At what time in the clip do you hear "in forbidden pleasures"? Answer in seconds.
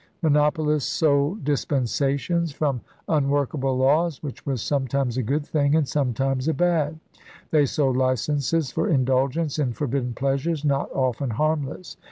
9.59-10.65